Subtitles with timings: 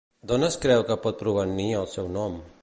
[0.29, 2.41] D'on es creu que pot provenir el seu nom?